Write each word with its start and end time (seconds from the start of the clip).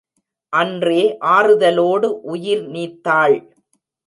அன்றே 0.53 1.03
ஆறுதலோடு 1.27 2.09
உயிர்நீத்தாள். 2.33 3.37